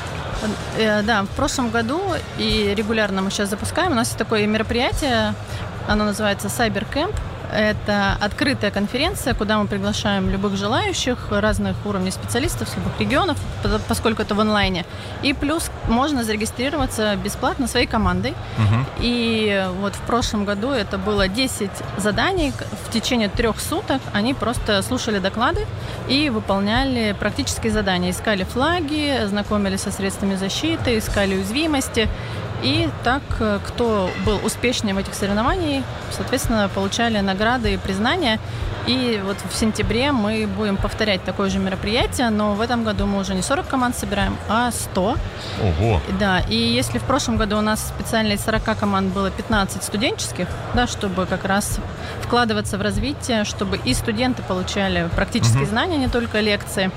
Э, 0.79 1.03
да, 1.03 1.25
в 1.25 1.31
прошлом 1.31 1.71
году 1.71 2.01
и 2.39 2.73
регулярно 2.77 3.21
мы 3.21 3.33
сейчас 3.33 3.51
запускаем. 3.51 3.91
У 3.91 3.95
нас 3.97 4.09
есть 4.09 4.19
такое 4.19 4.47
мероприятие, 4.47 5.35
оно 5.89 6.05
называется 6.05 6.47
Cyber 6.47 6.87
Camp. 6.89 7.17
Это 7.53 8.17
открытая 8.21 8.71
конференция, 8.71 9.35
куда 9.35 9.59
мы 9.59 9.67
приглашаем 9.67 10.31
любых 10.31 10.57
желающих, 10.57 11.31
разных 11.31 11.77
уровней 11.85 12.11
специалистов 12.11 12.69
с 12.69 12.77
любых 12.77 12.99
регионов, 12.99 13.37
поскольку 13.89 14.23
это 14.23 14.35
в 14.35 14.41
онлайне. 14.41 14.85
И 15.23 15.35
плюс 15.35 15.71
можно 15.89 16.25
зарегистрироваться 16.25 17.15
бесплатно 17.17 17.67
своей 17.67 17.87
командой. 17.87 18.35
Угу. 18.59 18.87
И 19.01 19.67
вот 19.81 19.95
в 19.95 20.01
прошлом 20.01 20.45
году 20.45 20.71
это 20.71 20.99
было 20.99 21.29
10 21.29 21.71
заданий 21.99 22.53
в 22.87 22.93
течение 22.93 23.29
трех 23.29 23.61
суток. 23.61 24.01
Они 24.13 24.35
просто 24.35 24.83
слушали 24.83 25.19
доклады 25.19 25.67
и 26.09 26.31
выполняли 26.31 27.15
практические 27.19 27.73
задания. 27.73 28.11
Искали 28.11 28.45
флаги, 28.45 29.27
знакомились 29.27 29.81
со 29.81 29.91
средствами 29.91 30.37
защиты, 30.37 30.99
искали 30.99 31.35
уязвимости. 31.35 32.09
И 32.63 32.89
так, 33.03 33.23
э, 33.41 33.59
кто 33.67 34.11
был 34.25 34.39
успешнее 34.45 34.95
в 34.95 34.99
этих 34.99 35.15
соревнованиях, 35.15 35.85
соответственно, 36.11 36.71
получали 36.73 37.19
награды 37.19 37.75
и 37.75 37.77
признания. 37.77 38.39
И 38.87 39.21
вот 39.25 39.37
в 39.49 39.55
сентябре 39.55 40.11
мы 40.11 40.47
будем 40.47 40.77
повторять 40.77 41.23
такое 41.23 41.51
же 41.51 41.59
мероприятие, 41.59 42.31
но 42.31 42.55
в 42.55 42.61
этом 42.61 42.83
году 42.83 43.07
мы 43.07 43.21
уже 43.21 43.35
не 43.35 43.43
40 43.43 43.69
команд 43.69 43.97
собираем, 43.97 44.37
а 44.49 44.71
100. 44.73 45.17
Ого! 45.63 46.01
Да, 46.19 46.41
и 46.41 46.57
если 46.57 46.99
в 46.99 47.05
прошлом 47.05 47.37
году 47.37 47.59
у 47.59 47.61
нас 47.61 47.93
специально 47.97 48.33
из 48.33 48.45
40 48.45 48.77
команд 48.79 49.13
было 49.13 49.31
15 49.31 49.85
студенческих, 49.85 50.49
да, 50.75 50.87
чтобы 50.87 51.27
как 51.27 51.45
раз 51.45 51.79
вкладываться 52.23 52.79
в 52.79 52.83
развитие, 52.83 53.45
чтобы 53.45 53.79
и 53.79 53.95
студенты 53.95 54.43
получали 54.43 55.09
практические 55.15 55.63
угу. 55.63 55.71
знания, 55.71 55.97
не 55.97 56.09
только 56.09 56.41
лекции, 56.41 56.91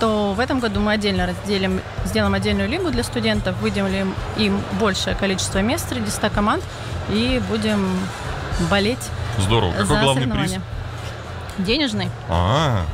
то 0.00 0.32
в 0.34 0.40
этом 0.40 0.60
году 0.60 0.80
мы 0.80 0.92
отдельно 0.92 1.26
разделим, 1.26 1.80
сделаем 2.04 2.34
отдельную 2.34 2.68
лигу 2.68 2.90
для 2.90 3.04
студентов, 3.04 3.56
выделим 3.60 4.14
им 4.36 4.60
большее 4.80 5.14
количество 5.14 5.58
мест 5.58 5.88
среди 5.88 6.10
100 6.10 6.30
команд 6.30 6.64
и 7.10 7.40
будем 7.48 7.88
болеть 8.70 8.98
Здорово. 9.38 9.72
Какой 9.72 9.86
за 9.86 10.00
главный 10.00 10.26
приз? 10.26 10.54
Денежный. 11.58 12.10
А, 12.28 12.84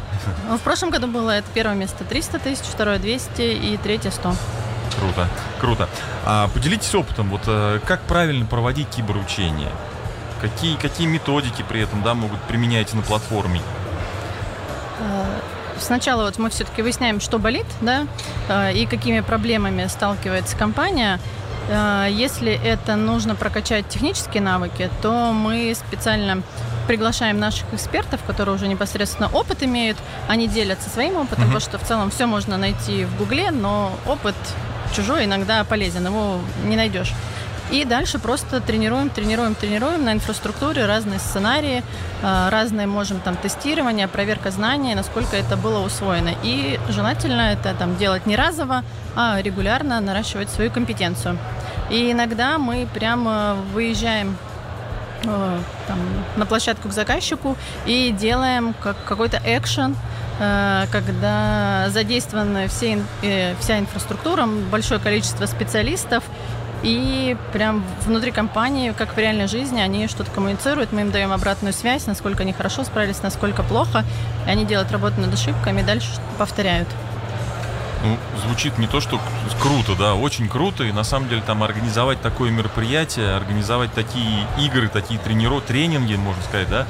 ну, 0.48 0.58
В 0.58 0.60
прошлом 0.60 0.90
году 0.90 1.06
было 1.06 1.30
это 1.30 1.46
первое 1.54 1.74
место 1.74 2.04
300 2.04 2.38
тысяч, 2.40 2.64
второе 2.64 2.98
200 2.98 3.40
и 3.40 3.78
третье 3.82 4.10
100. 4.10 4.34
Круто, 4.98 5.28
круто. 5.60 5.88
А 6.24 6.48
поделитесь 6.48 6.94
опытом, 6.94 7.30
вот 7.30 7.42
э, 7.46 7.78
как 7.86 8.00
правильно 8.02 8.44
проводить 8.46 8.88
киберучения? 8.88 9.70
Какие, 10.40 10.76
какие 10.76 11.06
методики 11.06 11.64
при 11.68 11.80
этом 11.80 12.02
да, 12.02 12.14
могут 12.14 12.40
применять 12.42 12.94
на 12.94 13.02
платформе? 13.02 13.60
Э, 15.00 15.40
сначала 15.78 16.24
вот 16.24 16.38
мы 16.38 16.50
все-таки 16.50 16.82
выясняем, 16.82 17.20
что 17.20 17.38
болит, 17.38 17.66
да, 17.80 18.06
э, 18.48 18.74
и 18.74 18.86
какими 18.86 19.20
проблемами 19.20 19.86
сталкивается 19.86 20.56
компания. 20.56 21.18
Э, 21.68 22.06
если 22.10 22.52
это 22.52 22.96
нужно 22.96 23.34
прокачать 23.34 23.88
технические 23.88 24.42
навыки, 24.42 24.90
то 25.02 25.32
мы 25.32 25.74
специально 25.74 26.42
приглашаем 26.86 27.38
наших 27.38 27.72
экспертов, 27.74 28.20
которые 28.26 28.54
уже 28.54 28.68
непосредственно 28.68 29.28
опыт 29.32 29.62
имеют, 29.62 29.98
они 30.26 30.48
делятся 30.48 30.88
своим 30.88 31.16
опытом, 31.16 31.44
mm-hmm. 31.44 31.46
потому 31.46 31.60
что 31.60 31.78
в 31.78 31.82
целом 31.82 32.10
все 32.10 32.26
можно 32.26 32.56
найти 32.56 33.04
в 33.04 33.16
Гугле, 33.18 33.50
но 33.50 33.92
опыт 34.06 34.34
чужой 34.94 35.26
иногда 35.26 35.64
полезен, 35.64 36.06
его 36.06 36.40
не 36.64 36.76
найдешь. 36.76 37.12
И 37.70 37.84
дальше 37.84 38.18
просто 38.18 38.60
тренируем, 38.60 39.10
тренируем, 39.10 39.54
тренируем 39.54 40.04
на 40.04 40.12
инфраструктуре 40.14 40.86
разные 40.86 41.18
сценарии, 41.18 41.82
э, 42.22 42.48
разные 42.48 42.86
можем 42.86 43.20
там 43.20 43.36
тестирование, 43.36 44.08
проверка 44.08 44.50
знаний, 44.50 44.94
насколько 44.94 45.36
это 45.36 45.56
было 45.58 45.84
усвоено. 45.84 46.30
И 46.42 46.80
желательно 46.88 47.52
это 47.52 47.74
там 47.74 47.96
делать 47.96 48.24
не 48.24 48.36
разово, 48.36 48.84
а 49.14 49.40
регулярно 49.42 50.00
наращивать 50.00 50.48
свою 50.48 50.70
компетенцию. 50.70 51.38
И 51.90 52.10
иногда 52.10 52.56
мы 52.56 52.88
прямо 52.92 53.56
выезжаем 53.74 54.38
э, 55.24 55.58
там, 55.86 55.98
на 56.36 56.46
площадку 56.46 56.88
к 56.88 56.92
заказчику 56.92 57.54
и 57.84 58.14
делаем 58.18 58.74
как 58.82 58.96
какой-то 59.04 59.42
экшен, 59.44 59.94
э, 60.40 60.86
когда 60.90 61.90
задействованы 61.90 62.66
все, 62.68 63.02
вся 63.60 63.78
инфраструктура, 63.78 64.46
большое 64.46 65.00
количество 65.00 65.44
специалистов, 65.44 66.24
и 66.82 67.36
прям 67.52 67.84
внутри 68.06 68.30
компании, 68.30 68.92
как 68.96 69.14
в 69.14 69.18
реальной 69.18 69.48
жизни, 69.48 69.80
они 69.80 70.06
что-то 70.06 70.30
коммуницируют, 70.30 70.92
мы 70.92 71.02
им 71.02 71.10
даем 71.10 71.32
обратную 71.32 71.72
связь, 71.72 72.06
насколько 72.06 72.42
они 72.42 72.52
хорошо 72.52 72.84
справились, 72.84 73.22
насколько 73.22 73.62
плохо, 73.62 74.04
и 74.46 74.50
они 74.50 74.64
делают 74.64 74.92
работу 74.92 75.20
над 75.20 75.32
ошибками 75.34 75.80
и 75.80 75.84
дальше 75.84 76.08
повторяют. 76.38 76.88
Ну, 78.04 78.16
звучит 78.38 78.78
не 78.78 78.86
то, 78.86 79.00
что 79.00 79.20
круто, 79.60 79.94
да, 79.94 80.14
очень 80.14 80.48
круто. 80.48 80.84
И 80.84 80.92
на 80.92 81.04
самом 81.04 81.28
деле 81.28 81.42
там 81.42 81.62
организовать 81.62 82.20
такое 82.20 82.50
мероприятие, 82.50 83.34
организовать 83.34 83.92
такие 83.92 84.46
игры, 84.58 84.88
такие 84.88 85.18
трениров, 85.18 85.64
тренинги, 85.64 86.14
можно 86.14 86.42
сказать, 86.44 86.68
да, 86.70 86.86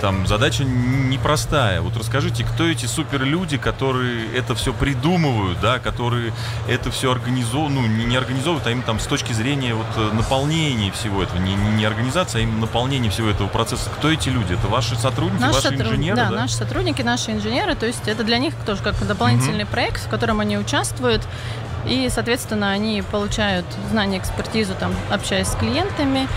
там 0.00 0.26
задача 0.26 0.64
непростая. 0.64 1.80
Вот 1.80 1.96
расскажите, 1.96 2.44
кто 2.44 2.68
эти 2.68 2.86
суперлюди, 2.86 3.58
которые 3.58 4.34
это 4.34 4.54
все 4.54 4.72
придумывают, 4.72 5.60
да, 5.60 5.78
которые 5.78 6.32
это 6.68 6.90
все 6.90 7.12
организовывают, 7.12 7.74
ну, 7.74 7.86
не, 7.86 8.04
не 8.04 8.16
организовывают, 8.16 8.66
а 8.66 8.70
именно 8.70 8.84
там 8.84 9.00
с 9.00 9.06
точки 9.06 9.32
зрения 9.32 9.74
вот 9.74 9.86
э, 9.96 10.12
наполнения 10.12 10.90
всего 10.92 11.22
этого, 11.22 11.38
не, 11.38 11.54
не, 11.54 11.70
не 11.76 11.84
организация, 11.84 12.40
а 12.40 12.42
именно 12.42 12.60
наполнения 12.60 13.10
всего 13.10 13.28
этого 13.28 13.48
процесса. 13.48 13.88
Кто 13.90 14.10
эти 14.10 14.28
люди? 14.28 14.52
Это 14.52 14.68
ваши 14.68 14.94
сотрудники, 14.96 15.40
наши 15.40 15.54
ваши 15.54 15.68
сотруд... 15.68 15.86
инженеры? 15.86 16.16
Да, 16.16 16.28
да, 16.28 16.36
наши 16.36 16.54
сотрудники, 16.54 17.02
наши 17.02 17.30
инженеры. 17.30 17.74
То 17.74 17.86
есть 17.86 18.06
это 18.06 18.24
для 18.24 18.38
них 18.38 18.54
тоже 18.66 18.82
как 18.82 18.94
дополнительный 19.06 19.64
угу. 19.64 19.72
проект, 19.72 20.04
в 20.04 20.08
котором 20.08 20.40
они 20.40 20.50
они 20.50 20.56
участвуют. 20.90 21.22
И, 21.86 22.08
соответственно, 22.10 22.70
они 22.70 23.02
получают 23.02 23.64
знания, 23.90 24.18
экспертизу, 24.18 24.74
там, 24.78 24.92
общаясь 25.10 25.48
с 25.48 25.54
клиентами. 25.54 26.28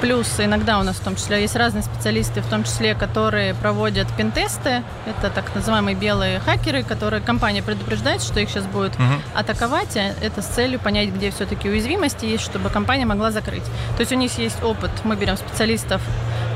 Плюс 0.00 0.28
иногда 0.38 0.78
у 0.78 0.82
нас 0.82 0.96
в 0.96 1.04
том 1.04 1.16
числе 1.16 1.40
есть 1.40 1.56
разные 1.56 1.82
специалисты, 1.82 2.42
в 2.42 2.46
том 2.46 2.64
числе, 2.64 2.94
которые 2.94 3.54
проводят 3.54 4.06
пентесты. 4.16 4.82
Это 5.06 5.30
так 5.30 5.54
называемые 5.54 5.96
белые 5.96 6.38
хакеры, 6.40 6.82
которые 6.82 7.22
компания 7.22 7.62
предупреждает, 7.62 8.22
что 8.22 8.40
их 8.40 8.50
сейчас 8.50 8.64
будет 8.64 8.94
угу. 8.94 9.04
атаковать. 9.34 9.96
А 9.96 10.12
это 10.22 10.42
с 10.42 10.46
целью 10.46 10.78
понять, 10.80 11.10
где 11.10 11.30
все-таки 11.30 11.68
уязвимости 11.68 12.26
есть, 12.26 12.44
чтобы 12.44 12.68
компания 12.68 13.06
могла 13.06 13.30
закрыть. 13.30 13.64
То 13.96 14.00
есть 14.00 14.12
у 14.12 14.16
них 14.16 14.36
есть 14.38 14.62
опыт. 14.62 14.90
Мы 15.04 15.16
берем 15.16 15.36
специалистов 15.36 16.02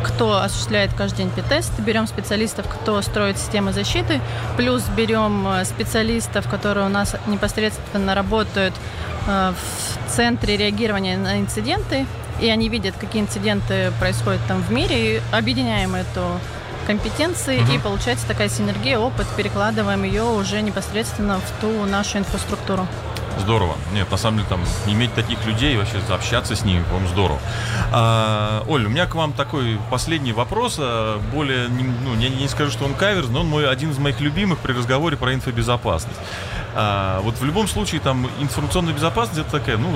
кто 0.02 0.40
осуществляет 0.40 0.92
каждый 0.94 1.18
день 1.18 1.30
пи-тест, 1.30 1.72
берем 1.80 2.06
специалистов, 2.06 2.66
кто 2.68 3.00
строит 3.02 3.38
системы 3.38 3.72
защиты, 3.72 4.20
плюс 4.56 4.84
берем 4.96 5.46
э, 5.46 5.64
специалистов, 5.64 6.48
которые 6.48 6.86
у 6.86 6.88
нас 6.88 7.16
непосредственно 7.26 8.14
работают 8.14 8.74
э, 9.26 9.52
в 9.52 10.10
центре 10.10 10.56
реагирования 10.56 11.16
на 11.16 11.40
инциденты, 11.40 12.06
и 12.40 12.48
они 12.48 12.68
видят, 12.68 12.94
какие 12.98 13.22
инциденты 13.22 13.92
происходят 14.00 14.40
там 14.48 14.62
в 14.62 14.72
мире, 14.72 15.16
и 15.16 15.22
объединяем 15.32 15.94
эту 15.94 16.22
компетенции, 16.86 17.62
угу. 17.62 17.72
и 17.72 17.78
получается 17.78 18.26
такая 18.26 18.48
синергия, 18.48 18.98
опыт, 18.98 19.26
перекладываем 19.36 20.02
ее 20.02 20.24
уже 20.24 20.60
непосредственно 20.62 21.38
в 21.38 21.60
ту 21.60 21.84
нашу 21.84 22.18
инфраструктуру. 22.18 22.86
Здорово. 23.40 23.74
Нет, 23.92 24.10
на 24.10 24.16
самом 24.16 24.38
деле 24.38 24.48
там 24.48 24.60
иметь 24.86 25.14
таких 25.14 25.44
людей, 25.46 25.76
вообще 25.76 25.98
общаться 26.10 26.54
с 26.54 26.64
ними, 26.64 26.82
по-моему, 26.84 27.08
здорово. 27.08 27.38
А, 27.92 28.62
Оль, 28.68 28.86
у 28.86 28.88
меня 28.88 29.06
к 29.06 29.14
вам 29.14 29.32
такой 29.32 29.78
последний 29.90 30.32
вопрос. 30.32 30.76
А, 30.78 31.18
более, 31.32 31.68
ну, 31.68 32.16
я 32.18 32.28
не 32.28 32.48
скажу, 32.48 32.70
что 32.70 32.84
он 32.84 32.94
каверс, 32.94 33.28
но 33.28 33.40
он 33.40 33.46
мой 33.46 33.68
один 33.68 33.90
из 33.90 33.98
моих 33.98 34.20
любимых 34.20 34.58
при 34.58 34.72
разговоре 34.72 35.16
про 35.16 35.34
инфобезопасность. 35.34 36.18
А, 36.74 37.20
вот 37.22 37.38
в 37.38 37.44
любом 37.44 37.66
случае 37.66 38.00
там 38.00 38.28
информационная 38.40 38.92
безопасность 38.92 39.40
это 39.40 39.50
такая, 39.50 39.78
ну, 39.78 39.90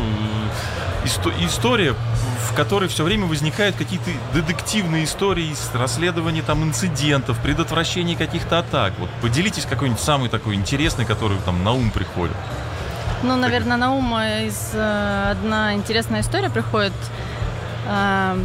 история, 1.40 1.94
в 2.50 2.54
которой 2.54 2.88
все 2.88 3.04
время 3.04 3.26
возникают 3.26 3.76
какие-то 3.76 4.10
детективные 4.32 5.04
истории 5.04 5.52
с 5.52 5.74
расследования 5.74 6.42
там 6.42 6.62
инцидентов, 6.64 7.38
предотвращения 7.40 8.16
каких-то 8.16 8.58
атак. 8.58 8.94
Вот 8.98 9.10
поделитесь 9.20 9.66
какой-нибудь 9.66 10.00
самый 10.00 10.28
такой 10.28 10.54
интересный, 10.54 11.04
который 11.04 11.36
там 11.44 11.62
на 11.62 11.72
ум 11.72 11.90
приходит. 11.90 12.36
Ну, 13.24 13.36
наверное, 13.36 13.78
на 13.78 13.94
ум 13.94 14.14
из 14.18 14.72
э, 14.74 15.30
одна 15.30 15.72
интересная 15.72 16.20
история 16.20 16.50
приходит. 16.50 16.92
Э, 17.88 18.36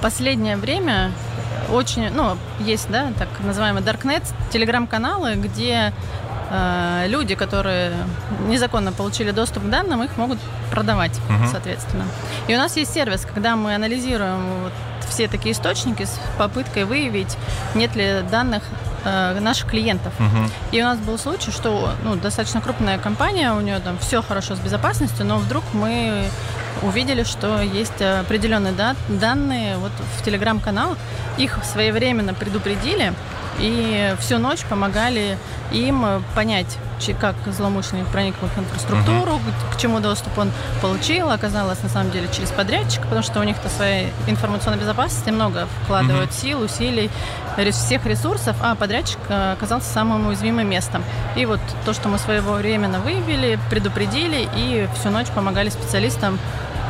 последнее 0.00 0.56
время 0.56 1.10
очень, 1.72 2.10
ну, 2.10 2.36
есть, 2.60 2.88
да, 2.88 3.08
так 3.18 3.28
называемый 3.40 3.82
Darknet, 3.82 4.22
телеграм-каналы, 4.52 5.34
где 5.34 5.92
э, 6.48 7.06
люди, 7.08 7.34
которые 7.34 7.92
незаконно 8.46 8.92
получили 8.92 9.32
доступ 9.32 9.64
к 9.64 9.68
данным, 9.68 10.04
их 10.04 10.16
могут 10.16 10.38
продавать, 10.70 11.18
uh-huh. 11.28 11.50
соответственно. 11.50 12.04
И 12.46 12.54
у 12.54 12.58
нас 12.58 12.76
есть 12.76 12.94
сервис, 12.94 13.26
когда 13.26 13.56
мы 13.56 13.74
анализируем 13.74 14.62
вот 14.62 14.72
все 15.08 15.26
такие 15.26 15.54
источники 15.54 16.04
с 16.04 16.20
попыткой 16.38 16.84
выявить, 16.84 17.36
нет 17.74 17.96
ли 17.96 18.22
данных 18.30 18.62
э, 19.06 19.40
наших 19.40 19.70
клиентов. 19.70 20.12
Угу. 20.18 20.50
И 20.72 20.82
у 20.82 20.84
нас 20.84 20.98
был 20.98 21.18
случай, 21.18 21.50
что 21.50 21.92
ну, 22.02 22.16
достаточно 22.16 22.60
крупная 22.60 22.98
компания, 22.98 23.52
у 23.52 23.60
нее 23.60 23.78
там 23.78 23.98
все 23.98 24.22
хорошо 24.22 24.56
с 24.56 24.58
безопасностью, 24.58 25.24
но 25.24 25.38
вдруг 25.38 25.64
мы 25.72 26.24
увидели, 26.82 27.22
что 27.22 27.60
есть 27.60 28.02
определенные 28.02 28.72
да, 28.72 28.96
данные 29.08 29.78
вот 29.78 29.92
в 30.18 30.24
телеграм-канал. 30.24 30.96
Их 31.38 31.58
своевременно 31.64 32.34
предупредили, 32.34 33.14
и 33.58 34.14
всю 34.20 34.38
ночь 34.38 34.64
помогали 34.64 35.38
им 35.72 36.22
понять, 36.34 36.78
как 37.20 37.34
злоумышленник 37.46 38.06
проник 38.06 38.34
в 38.40 38.46
их 38.46 38.58
инфраструктуру, 38.58 39.34
угу. 39.34 39.42
к 39.72 39.78
чему 39.78 40.00
доступ 40.00 40.38
он 40.38 40.50
получил. 40.80 41.30
Оказалось, 41.30 41.82
на 41.82 41.88
самом 41.88 42.10
деле, 42.10 42.28
через 42.32 42.50
подрядчика, 42.50 43.02
потому 43.02 43.22
что 43.22 43.40
у 43.40 43.42
них-то 43.42 43.68
своей 43.68 44.08
информационной 44.26 44.78
безопасности 44.78 45.30
много 45.30 45.68
вкладывают 45.82 46.30
угу. 46.30 46.36
сил, 46.36 46.60
усилий, 46.62 47.10
всех 47.70 48.06
ресурсов, 48.06 48.56
а 48.62 48.74
подрядчик 48.74 49.18
э, 49.28 49.52
оказался 49.52 49.90
самым 49.92 50.28
уязвимым 50.28 50.68
местом. 50.68 51.02
И 51.36 51.46
вот 51.46 51.60
то, 51.84 51.92
что 51.92 52.08
мы 52.08 52.18
своевременно 52.18 53.00
выявили, 53.00 53.58
предупредили 53.70 54.48
и 54.56 54.88
всю 54.98 55.10
ночь 55.10 55.28
помогали 55.28 55.68
специалистам 55.70 56.38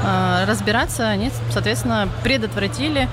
э, 0.05 0.45
разбираться, 0.47 1.09
они, 1.09 1.31
соответственно, 1.51 2.09
предотвратили 2.23 3.09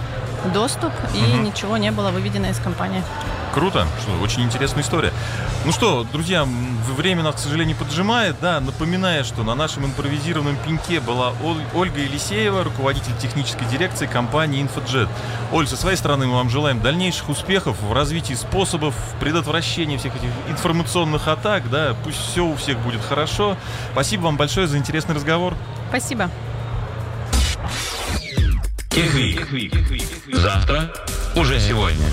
доступ 0.54 0.92
и 1.16 1.36
угу. 1.36 1.48
ничего 1.48 1.78
не 1.78 1.92
было 1.92 2.12
выведено 2.12 2.50
из 2.50 2.60
компании. 2.60 3.04
Круто, 3.54 3.86
что 4.02 4.20
очень 4.24 4.42
интересная 4.42 4.82
история. 4.84 5.14
Ну 5.64 5.72
что, 5.72 6.04
друзья, 6.12 6.48
время 6.98 7.22
нас, 7.22 7.36
к 7.36 7.38
сожалению, 7.38 7.78
поджимает, 7.78 8.36
да, 8.42 8.60
напоминая, 8.60 9.24
что 9.24 9.44
на 9.44 9.54
нашем 9.54 9.86
импровизированном 9.86 10.58
пеньке 10.66 11.00
была 11.00 11.34
Ольга 11.76 12.00
Елисеева, 12.00 12.64
руководитель 12.64 13.16
технической 13.22 13.68
дирекции 13.68 14.08
компании 14.08 14.64
InfoJet. 14.64 15.08
Оль, 15.52 15.68
со 15.68 15.78
своей 15.78 15.98
стороны 15.98 16.26
мы 16.26 16.34
вам 16.36 16.50
желаем 16.50 16.82
дальнейших 16.82 17.30
успехов 17.30 17.80
в 17.80 17.94
развитии 17.94 18.34
способов 18.34 18.96
предотвращения 19.20 20.00
всех 20.00 20.16
этих 20.16 20.30
информационных 20.50 21.28
атак, 21.28 21.70
да, 21.70 21.96
пусть 22.04 22.18
все 22.18 22.44
у 22.44 22.56
всех 22.56 22.80
будет 22.80 23.02
хорошо. 23.02 23.56
Спасибо 23.92 24.24
вам 24.24 24.36
большое 24.36 24.66
за 24.66 24.80
интересный 24.80 25.14
разговор. 25.14 25.54
Спасибо. 25.90 26.30
Техвик. 28.90 29.48
Завтра 30.34 30.92
уже 31.36 31.60
сегодня. 31.60 32.08